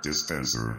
Dispenser. 0.00 0.78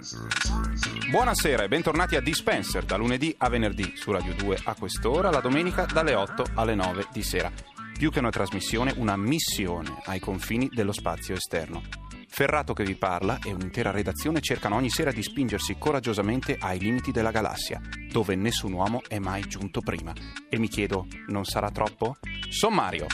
Buonasera 1.11 1.63
e 1.63 1.67
bentornati 1.67 2.15
a 2.15 2.21
Dispenser 2.21 2.83
da 2.83 2.97
lunedì 2.97 3.33
a 3.37 3.49
venerdì 3.49 3.93
su 3.95 4.11
Radio 4.11 4.33
2 4.33 4.61
a 4.63 4.73
quest'ora, 4.73 5.29
la 5.29 5.41
domenica 5.41 5.86
dalle 5.86 6.15
8 6.15 6.46
alle 6.55 6.73
9 6.73 7.07
di 7.13 7.21
sera. 7.21 7.51
Più 7.93 8.10
che 8.10 8.18
una 8.18 8.32
trasmissione, 8.32 8.93
una 8.97 9.15
missione 9.15 10.01
ai 10.05 10.19
confini 10.19 10.69
dello 10.73 10.91
spazio 10.91 11.36
esterno. 11.36 11.83
Ferrato 12.27 12.73
che 12.73 12.83
vi 12.83 12.96
parla 12.96 13.37
e 13.43 13.54
un'intera 13.54 13.91
redazione 13.91 14.41
cercano 14.41 14.75
ogni 14.75 14.89
sera 14.89 15.11
di 15.11 15.21
spingersi 15.21 15.75
coraggiosamente 15.77 16.57
ai 16.60 16.79
limiti 16.79 17.11
della 17.11 17.32
galassia, 17.32 17.79
dove 18.10 18.35
nessun 18.35 18.74
uomo 18.74 19.01
è 19.07 19.19
mai 19.19 19.47
giunto 19.47 19.82
prima. 19.82 20.13
E 20.49 20.57
mi 20.57 20.68
chiedo, 20.68 21.05
non 21.27 21.46
sarà 21.46 21.69
troppo? 21.69 22.18
Sommario. 22.49 23.05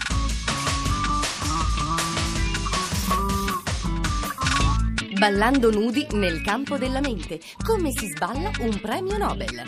Ballando 5.18 5.72
nudi 5.72 6.06
nel 6.12 6.44
campo 6.44 6.78
della 6.78 7.00
mente. 7.02 7.40
Come 7.66 7.92
si 7.92 8.06
sballa 8.06 8.52
un 8.60 8.80
premio 8.80 9.18
Nobel. 9.18 9.64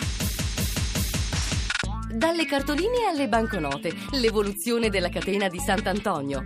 Dalle 2.12 2.45
cartoline 2.45 3.08
alle 3.09 3.27
banconote, 3.27 3.95
l'evoluzione 4.12 4.89
della 4.89 5.09
catena 5.09 5.47
di 5.47 5.58
Sant'Antonio. 5.58 6.45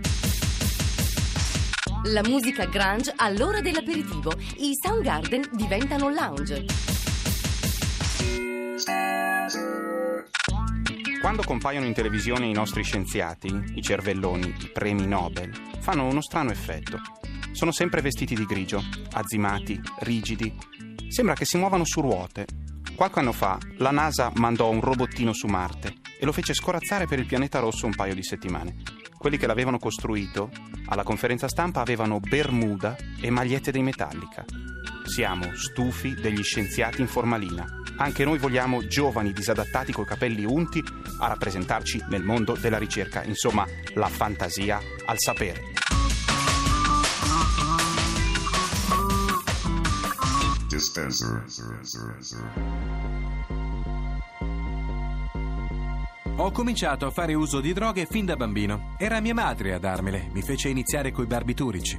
La 2.04 2.22
musica 2.22 2.64
grunge 2.64 3.12
all'ora 3.14 3.60
dell'aperitivo, 3.60 4.32
i 4.56 4.72
Soundgarden 4.74 5.50
diventano 5.52 6.08
lounge. 6.08 6.64
Quando 11.20 11.42
compaiono 11.42 11.84
in 11.84 11.92
televisione 11.92 12.46
i 12.46 12.52
nostri 12.52 12.82
scienziati, 12.82 13.72
i 13.74 13.82
cervelloni, 13.82 14.54
i 14.60 14.70
premi 14.72 15.06
Nobel, 15.06 15.52
fanno 15.80 16.06
uno 16.06 16.22
strano 16.22 16.50
effetto. 16.50 17.00
Sono 17.54 17.70
sempre 17.70 18.00
vestiti 18.00 18.34
di 18.34 18.46
grigio, 18.46 18.82
azzimati, 19.12 19.80
rigidi. 20.00 20.52
Sembra 21.08 21.34
che 21.34 21.44
si 21.44 21.56
muovano 21.56 21.84
su 21.84 22.00
ruote. 22.00 22.46
Qualche 22.96 23.20
anno 23.20 23.30
fa 23.30 23.58
la 23.78 23.92
NASA 23.92 24.32
mandò 24.34 24.70
un 24.70 24.80
robottino 24.80 25.32
su 25.32 25.46
Marte 25.46 25.94
e 26.18 26.24
lo 26.24 26.32
fece 26.32 26.52
scorazzare 26.52 27.06
per 27.06 27.20
il 27.20 27.26
pianeta 27.26 27.60
rosso 27.60 27.86
un 27.86 27.94
paio 27.94 28.12
di 28.12 28.24
settimane. 28.24 28.82
Quelli 29.16 29.36
che 29.36 29.46
l'avevano 29.46 29.78
costruito, 29.78 30.50
alla 30.86 31.04
conferenza 31.04 31.46
stampa 31.46 31.80
avevano 31.80 32.18
bermuda 32.18 32.96
e 33.20 33.30
magliette 33.30 33.70
dei 33.70 33.84
Metallica. 33.84 34.44
Siamo 35.04 35.54
stufi 35.54 36.12
degli 36.12 36.42
scienziati 36.42 37.02
in 37.02 37.06
formalina. 37.06 37.64
Anche 37.98 38.24
noi 38.24 38.38
vogliamo 38.38 38.84
giovani 38.88 39.32
disadattati 39.32 39.92
coi 39.92 40.04
capelli 40.04 40.44
unti 40.44 40.82
a 41.20 41.28
rappresentarci 41.28 42.06
nel 42.08 42.24
mondo 42.24 42.56
della 42.56 42.78
ricerca. 42.78 43.22
Insomma, 43.22 43.64
la 43.94 44.08
fantasia 44.08 44.80
al 45.06 45.20
sapere. 45.20 45.83
Dispenser. 50.84 51.42
Ho 56.36 56.50
cominciato 56.50 57.06
a 57.06 57.10
fare 57.10 57.32
uso 57.32 57.60
di 57.60 57.72
droghe 57.72 58.04
fin 58.04 58.26
da 58.26 58.36
bambino. 58.36 58.94
Era 58.98 59.20
mia 59.20 59.32
madre 59.32 59.72
a 59.72 59.78
darmele, 59.78 60.28
mi 60.34 60.42
fece 60.42 60.68
iniziare 60.68 61.10
coi 61.10 61.24
barbiturici. 61.24 61.98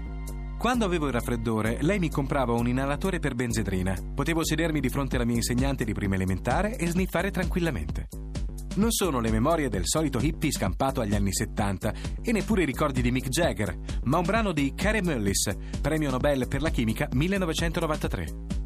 Quando 0.60 0.86
avevo 0.86 1.08
il 1.08 1.14
raffreddore, 1.14 1.80
lei 1.82 1.98
mi 1.98 2.12
comprava 2.12 2.54
un 2.54 2.68
inalatore 2.68 3.18
per 3.18 3.34
benzedrina. 3.34 3.98
Potevo 4.14 4.46
sedermi 4.46 4.80
di 4.80 4.90
fronte 4.90 5.16
alla 5.16 5.26
mia 5.26 5.38
insegnante 5.38 5.84
di 5.84 5.94
prima 5.94 6.14
elementare 6.14 6.78
e 6.78 6.86
sniffare 6.86 7.32
tranquillamente. 7.32 8.08
Non 8.76 8.92
sono 8.92 9.20
le 9.20 9.32
memorie 9.32 9.70
del 9.70 9.84
solito 9.86 10.20
hippie 10.20 10.52
scampato 10.52 11.02
agli 11.02 11.16
anni 11.16 11.34
70 11.34 11.94
e 12.22 12.32
neppure 12.32 12.64
i 12.64 12.66
ricordi 12.66 13.02
di 13.02 13.10
Mick 13.10 13.30
Jagger, 13.30 13.76
ma 14.04 14.20
un 14.20 14.26
brano 14.26 14.52
di 14.52 14.74
Carey 14.76 15.02
Mullis, 15.02 15.56
premio 15.82 16.12
Nobel 16.12 16.48
per 16.48 16.62
la 16.62 16.70
chimica 16.70 17.08
1993. 17.12 18.65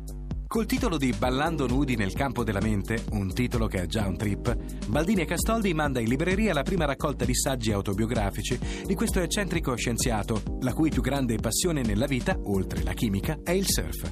Col 0.49 0.65
titolo 0.65 0.97
di 0.97 1.13
Ballando 1.15 1.67
nudi 1.67 1.95
nel 1.95 2.11
campo 2.13 2.43
della 2.43 2.59
mente, 2.59 3.03
un 3.11 3.31
titolo 3.31 3.67
che 3.67 3.83
è 3.83 3.85
già 3.85 4.07
un 4.07 4.17
trip, 4.17 4.55
Baldini 4.87 5.21
e 5.21 5.25
Castoldi 5.25 5.75
manda 5.75 5.99
in 5.99 6.09
libreria 6.09 6.55
la 6.55 6.63
prima 6.63 6.85
raccolta 6.85 7.23
di 7.23 7.35
saggi 7.35 7.71
autobiografici 7.71 8.57
di 8.83 8.95
questo 8.95 9.19
eccentrico 9.19 9.75
scienziato, 9.75 10.41
la 10.61 10.73
cui 10.73 10.89
più 10.89 11.03
grande 11.03 11.35
passione 11.35 11.83
nella 11.83 12.07
vita, 12.07 12.35
oltre 12.45 12.81
la 12.81 12.93
chimica, 12.93 13.37
è 13.43 13.51
il 13.51 13.67
surf. 13.67 14.11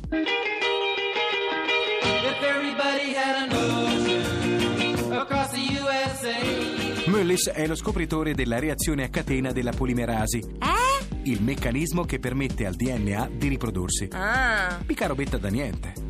Mullis 7.08 7.50
è 7.50 7.66
lo 7.66 7.76
scopritore 7.76 8.36
della 8.36 8.59
reazione 8.59 9.06
a 9.06 9.09
catena 9.09 9.52
della 9.52 9.72
polimerasi, 9.72 10.38
Eh? 10.38 11.31
il 11.31 11.42
meccanismo 11.42 12.03
che 12.03 12.20
permette 12.20 12.68
al 12.68 12.76
DNA 12.76 13.31
di 13.36 13.47
riprodursi. 13.47 14.09
Ah. 14.12 14.78
Mica 14.86 15.08
robetta 15.08 15.40
da 15.40 15.50
niente. 15.50 16.06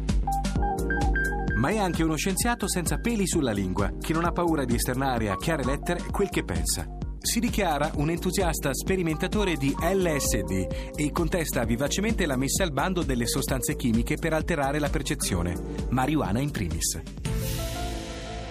Ma 1.57 1.69
è 1.69 1.78
anche 1.78 2.03
uno 2.03 2.16
scienziato 2.16 2.69
senza 2.69 3.00
peli 3.00 3.28
sulla 3.28 3.51
lingua, 3.51 3.91
che 4.00 4.13
non 4.13 4.25
ha 4.25 4.31
paura 4.31 4.63
di 4.63 4.75
esternare 4.75 5.29
a 5.29 5.38
chiare 5.38 5.63
lettere 5.63 6.03
quel 6.12 6.29
che 6.29 6.44
pensa. 6.44 6.85
Si 7.19 7.40
dichiara 7.40 7.91
un 7.95 8.12
entusiasta 8.12 8.73
sperimentatore 8.73 9.56
di 9.56 9.75
LSD 9.78 10.94
e 10.95 11.12
contesta 11.12 11.66
vivacemente 11.66 12.28
la 12.28 12.38
messa 12.38 12.63
al 12.63 12.72
bando 12.72 13.01
delle 13.01 13.25
sostanze 13.25 13.75
chimiche 13.75 14.18
per 14.18 14.34
alterare 14.34 14.78
la 14.78 14.90
percezione, 14.90 15.59
marijuana 15.90 16.40
in 16.40 16.51
primis. 16.51 17.01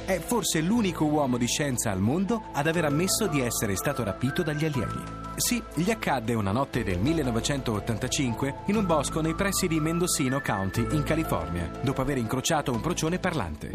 È 0.04 0.18
forse 0.18 0.60
l'unico 0.60 1.04
uomo 1.04 1.36
di 1.36 1.46
scienza 1.46 1.92
al 1.92 2.00
mondo 2.00 2.46
ad 2.52 2.66
aver 2.66 2.86
ammesso 2.86 3.28
di 3.28 3.40
essere 3.40 3.76
stato 3.76 4.02
rapito 4.02 4.42
dagli 4.42 4.64
alieni. 4.64 5.25
Sì, 5.36 5.62
gli 5.74 5.90
accadde 5.90 6.32
una 6.32 6.50
notte 6.50 6.82
del 6.82 6.98
1985 6.98 8.62
in 8.66 8.76
un 8.76 8.86
bosco 8.86 9.20
nei 9.20 9.34
pressi 9.34 9.68
di 9.68 9.78
Mendocino 9.78 10.40
County, 10.40 10.86
in 10.92 11.02
California, 11.02 11.70
dopo 11.82 12.00
aver 12.00 12.16
incrociato 12.16 12.72
un 12.72 12.80
procione 12.80 13.18
parlante. 13.18 13.68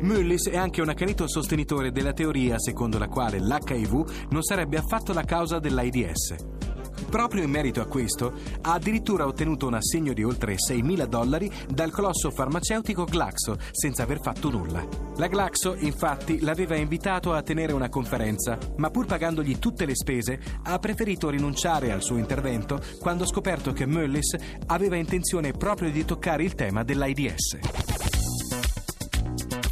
Mullis 0.00 0.48
è 0.48 0.56
anche 0.56 0.80
un 0.80 0.88
accanito 0.88 1.28
sostenitore 1.28 1.92
della 1.92 2.12
teoria 2.12 2.58
secondo 2.58 2.98
la 2.98 3.06
quale 3.06 3.38
l'HIV 3.38 4.26
non 4.30 4.42
sarebbe 4.42 4.76
affatto 4.76 5.12
la 5.12 5.22
causa 5.22 5.60
dell'AIDS. 5.60 6.59
Proprio 7.08 7.42
in 7.42 7.50
merito 7.50 7.80
a 7.80 7.86
questo, 7.86 8.32
ha 8.62 8.72
addirittura 8.72 9.26
ottenuto 9.26 9.66
un 9.66 9.74
assegno 9.74 10.12
di 10.12 10.22
oltre 10.22 10.54
6.000 10.54 11.04
dollari 11.06 11.50
dal 11.68 11.90
colosso 11.90 12.30
farmaceutico 12.30 13.04
Glaxo, 13.04 13.56
senza 13.70 14.02
aver 14.02 14.20
fatto 14.20 14.50
nulla. 14.50 14.86
La 15.16 15.26
Glaxo, 15.26 15.74
infatti, 15.76 16.40
l'aveva 16.40 16.76
invitato 16.76 17.32
a 17.32 17.42
tenere 17.42 17.72
una 17.72 17.88
conferenza, 17.88 18.58
ma 18.76 18.90
pur 18.90 19.06
pagandogli 19.06 19.58
tutte 19.58 19.86
le 19.86 19.94
spese, 19.94 20.40
ha 20.62 20.78
preferito 20.78 21.30
rinunciare 21.30 21.92
al 21.92 22.02
suo 22.02 22.16
intervento 22.16 22.80
quando 23.00 23.24
ha 23.24 23.26
scoperto 23.26 23.72
che 23.72 23.86
Mullis 23.86 24.36
aveva 24.66 24.96
intenzione 24.96 25.52
proprio 25.52 25.90
di 25.90 26.04
toccare 26.04 26.44
il 26.44 26.54
tema 26.54 26.84
dell'AIDS. 26.84 27.58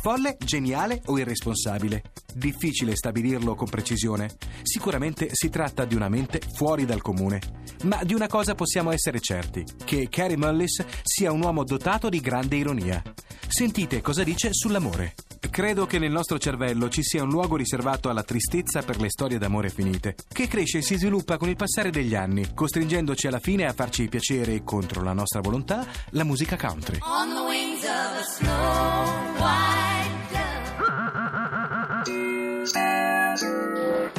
Folle, 0.01 0.37
geniale 0.39 1.03
o 1.07 1.19
irresponsabile? 1.19 2.18
Difficile 2.39 2.95
stabilirlo 2.95 3.57
con 3.57 3.69
precisione. 3.69 4.31
Sicuramente 4.63 5.31
si 5.33 5.51
tratta 5.51 5.85
di 5.85 5.97
una 5.97 6.09
mente 6.09 6.41
fuori 6.55 6.85
dal 6.85 7.03
comune. 7.03 7.41
Ma 7.83 8.05
di 8.05 8.15
una 8.15 8.29
cosa 8.29 8.55
possiamo 8.55 8.93
essere 8.93 9.19
certi, 9.19 9.65
che 9.85 10.09
Carey 10.09 10.37
Mullis 10.37 10.85
sia 11.03 11.33
un 11.33 11.43
uomo 11.43 11.65
dotato 11.65 12.09
di 12.09 12.21
grande 12.21 12.55
ironia. 12.55 13.03
Sentite 13.49 14.01
cosa 14.01 14.23
dice 14.23 14.51
sull'amore. 14.53 15.15
Credo 15.51 15.87
che 15.87 15.99
nel 15.99 16.13
nostro 16.13 16.39
cervello 16.39 16.89
ci 16.89 17.03
sia 17.03 17.25
un 17.25 17.31
luogo 17.31 17.57
riservato 17.57 18.09
alla 18.09 18.23
tristezza 18.23 18.83
per 18.83 19.01
le 19.01 19.11
storie 19.11 19.39
d'amore 19.39 19.71
finite, 19.71 20.15
che 20.33 20.47
cresce 20.47 20.79
e 20.79 20.83
si 20.83 20.97
sviluppa 20.97 21.39
con 21.39 21.49
il 21.49 21.57
passare 21.57 21.91
degli 21.91 22.15
anni, 22.15 22.55
costringendoci 22.55 23.27
alla 23.27 23.41
fine 23.41 23.67
a 23.67 23.73
farci 23.73 24.07
piacere, 24.07 24.63
contro 24.63 25.03
la 25.03 25.13
nostra 25.13 25.41
volontà, 25.41 25.85
la 26.11 26.23
musica 26.23 26.57
country. 26.57 27.01
On 27.03 27.35
the 27.35 27.41
wings 27.41 27.83
of 27.83 28.17
a 28.17 28.23
snow 28.23 29.43
white 29.43 29.88
I 33.41 34.11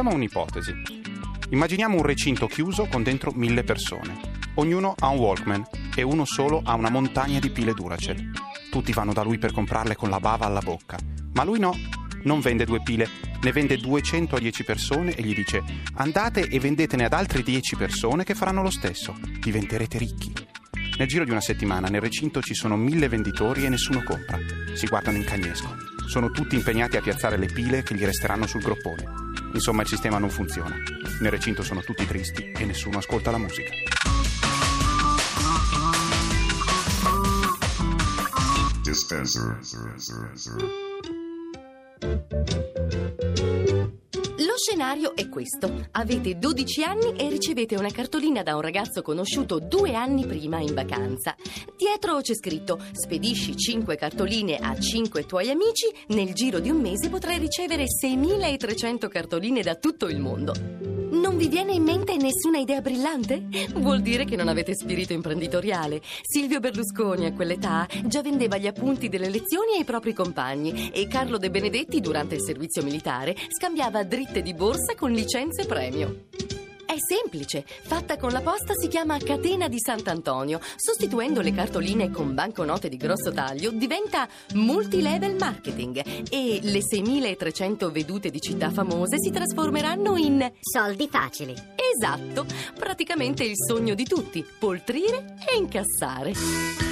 Facciamo 0.00 0.16
un'ipotesi. 0.16 0.74
Immaginiamo 1.50 1.96
un 1.96 2.02
recinto 2.02 2.46
chiuso 2.46 2.86
con 2.86 3.02
dentro 3.02 3.32
mille 3.32 3.64
persone. 3.64 4.18
Ognuno 4.54 4.94
ha 4.98 5.08
un 5.08 5.18
Walkman 5.18 5.66
e 5.94 6.00
uno 6.00 6.24
solo 6.24 6.62
ha 6.64 6.72
una 6.72 6.88
montagna 6.88 7.38
di 7.38 7.50
pile 7.50 7.74
Duracell. 7.74 8.30
Tutti 8.70 8.94
vanno 8.94 9.12
da 9.12 9.22
lui 9.22 9.36
per 9.36 9.52
comprarle 9.52 9.96
con 9.96 10.08
la 10.08 10.18
bava 10.18 10.46
alla 10.46 10.62
bocca. 10.62 10.96
Ma 11.34 11.44
lui 11.44 11.58
no, 11.58 11.76
non 12.22 12.40
vende 12.40 12.64
due 12.64 12.80
pile, 12.82 13.10
ne 13.42 13.52
vende 13.52 13.76
200 13.76 14.36
a 14.36 14.38
10 14.38 14.64
persone 14.64 15.14
e 15.14 15.22
gli 15.22 15.34
dice 15.34 15.62
andate 15.96 16.48
e 16.48 16.58
vendetene 16.58 17.04
ad 17.04 17.12
altre 17.12 17.42
10 17.42 17.76
persone 17.76 18.24
che 18.24 18.34
faranno 18.34 18.62
lo 18.62 18.70
stesso. 18.70 19.14
Diventerete 19.38 19.98
ricchi. 19.98 20.32
Nel 20.96 21.08
giro 21.08 21.24
di 21.24 21.30
una 21.30 21.42
settimana 21.42 21.88
nel 21.88 22.00
recinto 22.00 22.40
ci 22.40 22.54
sono 22.54 22.74
mille 22.74 23.08
venditori 23.08 23.66
e 23.66 23.68
nessuno 23.68 24.02
compra. 24.02 24.38
Si 24.72 24.86
guardano 24.86 25.18
in 25.18 25.24
cagnesco. 25.24 25.76
Sono 26.06 26.30
tutti 26.30 26.54
impegnati 26.54 26.96
a 26.96 27.02
piazzare 27.02 27.36
le 27.36 27.48
pile 27.48 27.82
che 27.82 27.94
gli 27.94 28.04
resteranno 28.06 28.46
sul 28.46 28.62
groppone. 28.62 29.28
Insomma, 29.52 29.82
il 29.82 29.88
sistema 29.88 30.18
non 30.18 30.30
funziona. 30.30 30.74
Nel 31.20 31.30
recinto 31.30 31.62
sono 31.62 31.82
tutti 31.82 32.06
tristi 32.06 32.52
e 32.52 32.64
nessuno 32.64 32.98
ascolta 32.98 33.30
la 33.30 33.38
musica. 33.38 33.70
Dispenser. 38.82 39.58
Scenario 44.62 45.16
è 45.16 45.26
questo. 45.30 45.88
Avete 45.92 46.36
12 46.36 46.82
anni 46.84 47.16
e 47.16 47.30
ricevete 47.30 47.76
una 47.76 47.90
cartolina 47.90 48.42
da 48.42 48.56
un 48.56 48.60
ragazzo 48.60 49.00
conosciuto 49.00 49.58
due 49.58 49.94
anni 49.94 50.26
prima 50.26 50.58
in 50.58 50.74
vacanza. 50.74 51.34
Dietro 51.74 52.20
c'è 52.20 52.34
scritto: 52.34 52.78
Spedisci 52.92 53.56
5 53.56 53.96
cartoline 53.96 54.58
a 54.58 54.78
5 54.78 55.24
tuoi 55.24 55.48
amici, 55.48 55.90
nel 56.08 56.34
giro 56.34 56.58
di 56.58 56.68
un 56.68 56.78
mese 56.78 57.08
potrai 57.08 57.38
ricevere 57.38 57.84
6.300 57.86 59.08
cartoline 59.08 59.62
da 59.62 59.76
tutto 59.76 60.08
il 60.08 60.18
mondo. 60.18 60.79
Non 61.10 61.36
vi 61.36 61.48
viene 61.48 61.72
in 61.72 61.82
mente 61.82 62.16
nessuna 62.16 62.58
idea 62.58 62.80
brillante? 62.80 63.46
Vuol 63.74 64.00
dire 64.00 64.24
che 64.24 64.36
non 64.36 64.48
avete 64.48 64.74
spirito 64.74 65.12
imprenditoriale. 65.12 66.00
Silvio 66.22 66.60
Berlusconi 66.60 67.26
a 67.26 67.32
quell'età 67.32 67.88
già 68.04 68.22
vendeva 68.22 68.56
gli 68.58 68.66
appunti 68.66 69.08
delle 69.08 69.28
lezioni 69.28 69.76
ai 69.76 69.84
propri 69.84 70.12
compagni 70.12 70.90
e 70.90 71.08
Carlo 71.08 71.36
De 71.36 71.50
Benedetti 71.50 72.00
durante 72.00 72.36
il 72.36 72.42
servizio 72.42 72.82
militare 72.82 73.34
scambiava 73.48 74.04
dritte 74.04 74.40
di 74.40 74.54
borsa 74.54 74.94
con 74.94 75.10
licenze 75.10 75.66
premio. 75.66 76.59
È 76.90 76.96
semplice, 76.98 77.64
fatta 77.66 78.16
con 78.16 78.32
la 78.32 78.40
posta 78.40 78.74
si 78.74 78.88
chiama 78.88 79.16
catena 79.16 79.68
di 79.68 79.78
Sant'Antonio. 79.78 80.58
Sostituendo 80.74 81.40
le 81.40 81.52
cartoline 81.52 82.10
con 82.10 82.34
banconote 82.34 82.88
di 82.88 82.96
grosso 82.96 83.30
taglio 83.30 83.70
diventa 83.70 84.26
multilevel 84.54 85.36
marketing 85.36 86.02
e 86.28 86.58
le 86.60 86.80
6.300 86.80 87.92
vedute 87.92 88.30
di 88.30 88.40
città 88.40 88.72
famose 88.72 89.20
si 89.20 89.30
trasformeranno 89.30 90.16
in 90.16 90.50
Soldi 90.58 91.06
facili. 91.08 91.54
Esatto, 91.94 92.44
praticamente 92.76 93.44
il 93.44 93.54
sogno 93.54 93.94
di 93.94 94.04
tutti, 94.04 94.44
poltrire 94.58 95.36
e 95.48 95.58
incassare. 95.58 96.89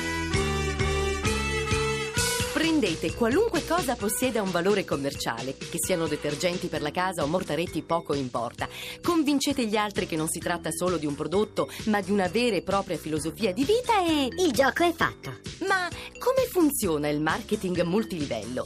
Prendete 2.78 3.12
qualunque 3.16 3.66
cosa 3.66 3.96
possieda 3.96 4.40
un 4.40 4.52
valore 4.52 4.84
commerciale, 4.84 5.56
che 5.56 5.78
siano 5.84 6.06
detergenti 6.06 6.68
per 6.68 6.80
la 6.80 6.92
casa 6.92 7.24
o 7.24 7.26
mortaretti 7.26 7.82
poco 7.82 8.14
importa. 8.14 8.68
Convincete 9.02 9.66
gli 9.66 9.74
altri 9.74 10.06
che 10.06 10.14
non 10.14 10.28
si 10.28 10.38
tratta 10.38 10.70
solo 10.70 10.96
di 10.96 11.04
un 11.04 11.16
prodotto, 11.16 11.68
ma 11.86 12.00
di 12.00 12.12
una 12.12 12.28
vera 12.28 12.54
e 12.54 12.62
propria 12.62 12.96
filosofia 12.96 13.52
di 13.52 13.64
vita 13.64 14.06
e... 14.06 14.28
Il 14.44 14.52
gioco 14.52 14.84
è 14.84 14.92
fatto. 14.92 15.38
Ma 15.66 15.88
come 16.20 16.46
funziona 16.48 17.08
il 17.08 17.20
marketing 17.20 17.82
multilivello? 17.82 18.62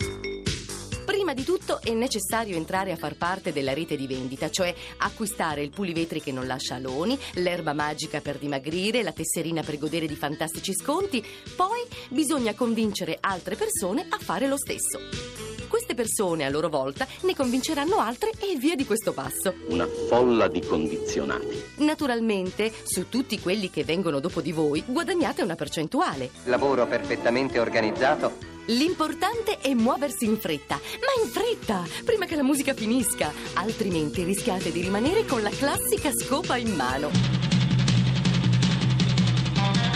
Prima 1.23 1.37
di 1.37 1.45
tutto 1.45 1.81
è 1.81 1.93
necessario 1.93 2.57
entrare 2.57 2.91
a 2.91 2.97
far 2.97 3.15
parte 3.15 3.53
della 3.53 3.73
rete 3.73 3.95
di 3.95 4.09
vendita, 4.09 4.51
cioè 4.51 4.75
acquistare 4.97 5.63
il 5.63 5.71
pulivetri 5.71 6.21
che 6.21 6.33
non 6.33 6.49
lascia 6.49 6.75
aloni, 6.75 7.17
l'erba 7.35 7.73
magica 7.75 8.21
per 8.21 8.39
dimagrire, 8.39 9.05
la 9.05 9.13
tesserina 9.13 9.63
per 9.63 9.79
godere 9.79 10.09
di 10.09 10.17
fantastici 10.17 10.75
sconti. 10.75 11.25
Poi 11.55 11.81
bisogna 12.09 12.55
convincere 12.55 13.19
altre 13.21 13.55
persone 13.55 14.05
a 14.09 14.19
fare 14.19 14.49
lo 14.49 14.57
stesso. 14.57 14.99
Queste 15.69 15.95
persone 15.95 16.45
a 16.45 16.51
loro 16.51 16.69
volta 16.69 17.07
ne 17.21 17.37
convinceranno 17.37 17.99
altre 17.99 18.33
e 18.41 18.57
via 18.59 18.75
di 18.75 18.85
questo 18.85 19.13
passo. 19.13 19.55
Una 19.69 19.87
folla 19.87 20.49
di 20.49 20.61
condizionati. 20.61 21.63
Naturalmente, 21.77 22.73
su 22.83 23.09
tutti 23.09 23.39
quelli 23.39 23.71
che 23.71 23.85
vengono 23.85 24.19
dopo 24.19 24.41
di 24.41 24.51
voi, 24.51 24.83
guadagnate 24.85 25.43
una 25.43 25.55
percentuale. 25.55 26.31
Lavoro 26.47 26.85
perfettamente 26.89 27.61
organizzato. 27.61 28.52
L'importante 28.67 29.59
è 29.59 29.75
muoversi 29.75 30.25
in 30.25 30.39
fretta, 30.39 30.77
ma 30.77 31.23
in 31.25 31.29
fretta, 31.29 31.85
prima 32.05 32.27
che 32.27 32.37
la 32.37 32.45
musica 32.45 32.75
finisca, 32.75 33.33
altrimenti 33.55 34.23
rischiate 34.23 34.71
di 34.71 34.81
rimanere 34.81 35.25
con 35.25 35.43
la 35.43 35.51
classica 35.51 36.13
scopa 36.13 36.57
in 36.57 36.73
mano. 36.75 37.42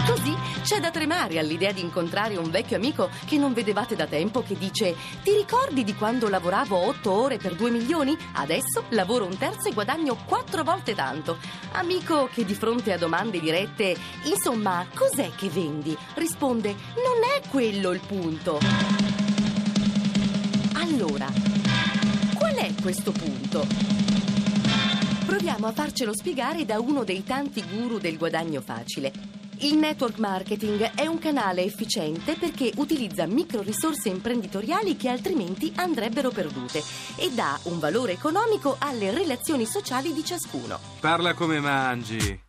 Così 0.07 0.37
c'è 0.63 0.79
da 0.79 0.93
tremare 0.93 1.41
all'idea 1.41 1.73
di 1.73 1.81
incontrare 1.81 2.37
un 2.37 2.49
vecchio 2.49 2.77
amico 2.77 3.11
che 3.27 3.37
non 3.39 3.53
vedevate 3.53 3.97
da 3.97 4.07
tempo 4.07 4.41
che 4.41 4.57
dice 4.57 4.95
Ti 5.25 5.33
ricordi 5.33 5.83
di 5.83 5.97
quando 5.97 6.29
lavoravo 6.29 6.77
otto 6.77 7.11
ore 7.11 7.39
per 7.39 7.57
due 7.57 7.71
milioni? 7.71 8.17
Adesso 8.35 8.85
lavoro 8.91 9.25
un 9.27 9.37
terzo 9.37 9.69
e 9.69 9.73
guadagno 9.73 10.17
quattro 10.25 10.63
volte 10.63 10.95
tanto. 10.95 11.39
Amico 11.73 12.29
che 12.33 12.45
di 12.45 12.55
fronte 12.55 12.93
a 12.93 12.99
domande 12.99 13.41
dirette 13.41 13.97
Insomma, 14.25 14.87
cos'è 14.95 15.31
che 15.35 15.49
vendi? 15.49 15.97
Risponde 16.15 16.71
Non 16.71 17.23
è 17.37 17.49
quello 17.49 17.91
il 17.91 18.01
punto. 18.07 18.61
Allora, 20.75 21.27
qual 22.35 22.55
è 22.55 22.73
questo 22.81 23.11
punto? 23.11 23.67
Proviamo 25.27 25.67
a 25.67 25.73
farcelo 25.73 26.15
spiegare 26.15 26.65
da 26.65 26.79
uno 26.79 27.03
dei 27.03 27.25
tanti 27.25 27.65
guru 27.69 27.99
del 27.99 28.17
guadagno 28.17 28.61
facile. 28.61 29.36
Il 29.61 29.77
network 29.79 30.19
marketing 30.19 30.95
è 30.95 31.07
un 31.07 31.19
canale 31.19 31.63
efficiente 31.63 32.35
perché 32.35 32.73
utilizza 32.77 33.25
micro 33.27 33.63
risorse 33.63 34.11
imprenditoriali 34.11 34.97
che 34.97 35.09
altrimenti 35.09 35.73
andrebbero 35.77 36.29
perdute 36.31 36.83
e 37.17 37.31
dà 37.33 37.59
un 37.65 37.79
valore 37.79 38.13
economico 38.13 38.77
alle 38.79 39.11
relazioni 39.13 39.65
sociali 39.65 40.13
di 40.13 40.23
ciascuno. 40.23 40.79
Parla 41.01 41.33
come 41.33 41.59
mangi. 41.61 42.46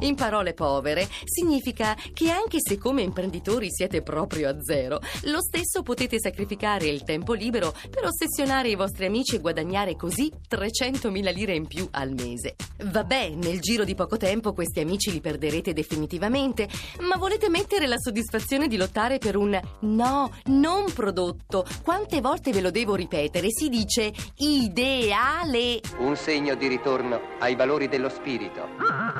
In 0.00 0.14
parole 0.14 0.54
povere, 0.54 1.06
significa 1.24 1.94
che 2.14 2.30
anche 2.30 2.58
se 2.58 2.78
come 2.78 3.02
imprenditori 3.02 3.68
siete 3.70 4.02
proprio 4.02 4.48
a 4.48 4.56
zero, 4.62 5.00
lo 5.24 5.40
stesso 5.42 5.82
potete 5.82 6.18
sacrificare 6.18 6.86
il 6.86 7.02
tempo 7.04 7.34
libero 7.34 7.74
per 7.90 8.06
ossessionare 8.06 8.68
i 8.70 8.76
vostri 8.76 9.06
amici 9.06 9.36
e 9.36 9.40
guadagnare 9.40 9.96
così 9.96 10.32
300.000 10.48 11.34
lire 11.34 11.54
in 11.54 11.66
più 11.66 11.86
al 11.90 12.12
mese. 12.12 12.56
Vabbè, 12.82 13.30
nel 13.34 13.60
giro 13.60 13.84
di 13.84 13.94
poco 13.94 14.16
tempo 14.16 14.54
questi 14.54 14.80
amici 14.80 15.12
li 15.12 15.20
perderete 15.20 15.74
definitivamente, 15.74 16.66
ma 17.00 17.16
volete 17.16 17.50
mettere 17.50 17.86
la 17.86 17.98
soddisfazione 17.98 18.68
di 18.68 18.78
lottare 18.78 19.18
per 19.18 19.36
un 19.36 19.60
no, 19.80 20.32
non 20.46 20.90
prodotto. 20.92 21.66
Quante 21.82 22.22
volte 22.22 22.52
ve 22.52 22.62
lo 22.62 22.70
devo 22.70 22.94
ripetere? 22.94 23.48
Si 23.50 23.68
dice 23.68 24.12
ideale. 24.36 25.80
Un 25.98 26.16
segno 26.16 26.54
di 26.54 26.68
ritorno 26.68 27.20
ai 27.38 27.54
valori 27.54 27.88
dello 27.88 28.08
spirito. 28.08 29.19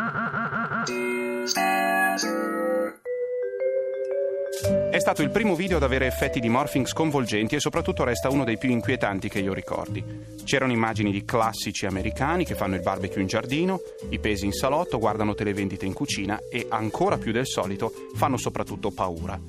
È 4.91 4.99
stato 4.99 5.23
il 5.23 5.31
primo 5.31 5.55
video 5.55 5.77
ad 5.77 5.85
avere 5.85 6.07
effetti 6.07 6.41
di 6.41 6.49
morphing 6.49 6.85
sconvolgenti 6.85 7.55
e 7.55 7.61
soprattutto 7.61 8.03
resta 8.03 8.29
uno 8.29 8.43
dei 8.43 8.59
più 8.59 8.71
inquietanti 8.71 9.29
che 9.29 9.39
io 9.39 9.53
ricordi. 9.53 10.05
C'erano 10.43 10.73
immagini 10.73 11.13
di 11.13 11.25
classici 11.25 11.87
americani 11.87 12.45
che 12.45 12.57
fanno 12.57 12.75
il 12.75 12.83
barbecue 12.83 13.21
in 13.21 13.29
giardino, 13.29 13.81
i 14.09 14.19
pesi 14.19 14.47
in 14.47 14.53
salotto, 14.53 14.99
guardano 14.99 15.35
televendite 15.35 15.87
in 15.87 15.93
cucina 15.93 16.41
e, 16.51 16.67
ancora 16.69 17.19
più 17.19 17.31
del 17.31 17.47
solito, 17.47 17.93
fanno 18.17 18.37
soprattutto 18.37 18.91
paura. 18.91 19.41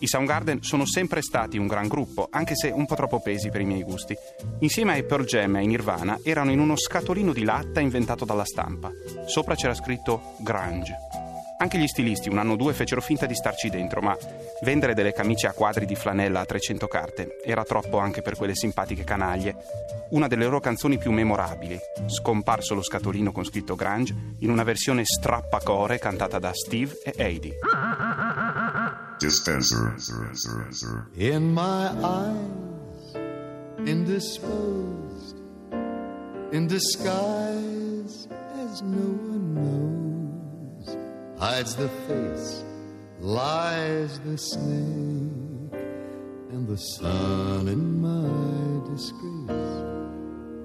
I 0.00 0.06
Soundgarden 0.08 0.62
sono 0.62 0.84
sempre 0.84 1.22
stati 1.22 1.58
un 1.58 1.68
gran 1.68 1.86
gruppo, 1.86 2.26
anche 2.32 2.56
se 2.56 2.68
un 2.68 2.84
po' 2.84 2.96
troppo 2.96 3.20
pesi 3.20 3.50
per 3.50 3.60
i 3.60 3.66
miei 3.66 3.84
gusti. 3.84 4.16
Insieme 4.58 4.94
ai 4.94 5.04
Pearl 5.04 5.24
Jam 5.24 5.54
e 5.54 5.58
ai 5.60 5.66
Nirvana 5.68 6.18
erano 6.24 6.50
in 6.50 6.58
uno 6.58 6.76
scatolino 6.76 7.32
di 7.32 7.44
latta 7.44 7.78
inventato 7.78 8.24
dalla 8.24 8.44
stampa. 8.44 8.90
Sopra 9.26 9.54
c'era 9.54 9.74
scritto 9.74 10.34
Grunge. 10.40 10.96
Anche 11.60 11.76
gli 11.78 11.88
stilisti 11.88 12.28
un 12.28 12.38
anno 12.38 12.52
o 12.52 12.56
due 12.56 12.72
fecero 12.72 13.00
finta 13.00 13.26
di 13.26 13.34
starci 13.34 13.68
dentro, 13.68 14.00
ma 14.00 14.16
vendere 14.62 14.94
delle 14.94 15.12
camicie 15.12 15.48
a 15.48 15.52
quadri 15.52 15.86
di 15.86 15.96
flanella 15.96 16.38
a 16.40 16.44
300 16.44 16.86
carte 16.86 17.36
era 17.44 17.64
troppo 17.64 17.98
anche 17.98 18.22
per 18.22 18.36
quelle 18.36 18.54
simpatiche 18.54 19.02
canaglie. 19.02 19.56
Una 20.10 20.28
delle 20.28 20.44
loro 20.44 20.60
canzoni 20.60 20.98
più 20.98 21.10
memorabili, 21.10 21.76
scomparso 22.06 22.74
lo 22.74 22.82
scatolino 22.82 23.32
con 23.32 23.44
scritto 23.44 23.74
Grunge, 23.74 24.14
in 24.38 24.50
una 24.50 24.62
versione 24.62 25.04
strappacore 25.04 25.98
cantata 25.98 26.38
da 26.38 26.52
Steve 26.54 26.96
e 27.02 27.12
Heidi. 27.16 27.52
Dispenser. 29.18 29.96
In 31.14 31.52
my 31.52 31.88
eyes, 32.00 33.14
indisposed, 33.84 35.36
in 36.52 36.68
disguise 36.68 38.28
as 38.62 38.80
no 38.80 39.18
one 39.28 39.54
knows, 39.54 40.07
hides 41.38 41.76
the 41.76 41.88
face, 42.08 42.64
lies 43.20 44.18
the 44.20 44.36
snake, 44.36 45.80
and 46.50 46.66
the 46.66 46.76
sun 46.76 47.68
in 47.68 48.00
my 48.00 48.90
disgrace 48.90 49.88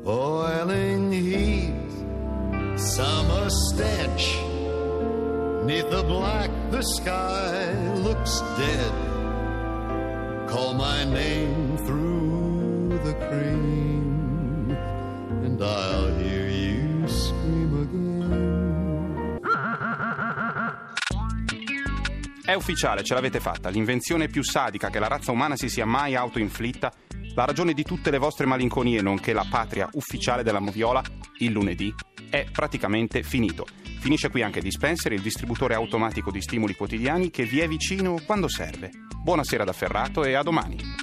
boiling 0.03 1.11
heat, 1.11 1.89
summer 2.77 3.49
stench. 3.49 4.25
Neath 5.65 5.89
the 5.89 6.03
black, 6.03 6.51
the 6.71 6.81
sky 6.81 7.73
looks 8.07 8.41
dead. 8.57 8.93
Call 10.49 10.73
my 10.73 11.05
name 11.05 11.77
through 11.85 12.99
the 13.05 13.13
cream, 13.27 13.92
È 22.45 22.53
ufficiale, 22.53 23.03
ce 23.03 23.13
l'avete 23.13 23.39
fatta. 23.39 23.69
L'invenzione 23.69 24.27
più 24.27 24.43
sadica 24.43 24.89
che 24.89 24.99
la 24.99 25.07
razza 25.07 25.31
umana 25.31 25.55
si 25.55 25.69
sia 25.69 25.85
mai 25.85 26.13
autoinflitta, 26.15 26.91
la 27.35 27.45
ragione 27.45 27.71
di 27.71 27.83
tutte 27.83 28.11
le 28.11 28.17
vostre 28.17 28.45
malinconie, 28.45 29.01
nonché 29.01 29.31
la 29.31 29.47
patria 29.49 29.87
ufficiale 29.93 30.43
della 30.43 30.59
moviola, 30.59 31.01
il 31.37 31.53
lunedì, 31.53 31.93
è 32.29 32.45
praticamente 32.51 33.23
finito. 33.23 33.65
Finisce 34.01 34.29
qui 34.29 34.41
anche 34.41 34.59
Dispenser, 34.59 35.13
il 35.13 35.21
distributore 35.21 35.73
automatico 35.73 36.31
di 36.31 36.41
stimoli 36.41 36.75
quotidiani 36.75 37.31
che 37.31 37.45
vi 37.45 37.61
è 37.61 37.67
vicino 37.69 38.19
quando 38.25 38.49
serve. 38.49 38.91
Buonasera 39.21 39.63
da 39.63 39.71
Ferrato 39.71 40.25
e 40.25 40.33
a 40.33 40.43
domani. 40.43 41.02